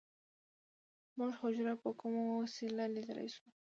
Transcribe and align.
موږ 1.17 1.31
حجره 1.41 1.73
په 1.81 1.89
کومه 1.99 2.23
وسیله 2.43 2.83
لیدلی 2.95 3.27
شو 3.33 3.45